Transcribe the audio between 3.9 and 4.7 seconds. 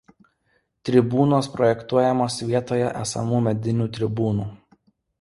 tribūnų.